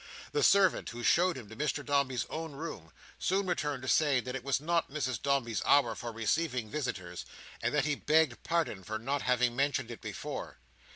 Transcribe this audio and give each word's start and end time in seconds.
The 0.31 0.41
servant 0.41 0.89
who 0.89 1.03
showed 1.03 1.37
him 1.37 1.47
to 1.49 1.55
Mr 1.55 1.85
Dombey's 1.85 2.25
own 2.27 2.53
room, 2.53 2.91
soon 3.19 3.45
returned 3.45 3.83
to 3.83 3.87
say 3.87 4.19
that 4.19 4.33
it 4.35 4.43
was 4.43 4.59
not 4.59 4.89
Mrs 4.89 5.21
Dombey's 5.21 5.61
hour 5.63 5.93
for 5.93 6.11
receiving 6.11 6.71
visitors, 6.71 7.23
and 7.61 7.71
that 7.75 7.85
he 7.85 7.93
begged 7.93 8.41
pardon 8.41 8.83
for 8.83 8.97
not 8.97 9.21
having 9.21 9.55
mentioned 9.55 9.91
it 9.91 10.01
before. 10.01 10.57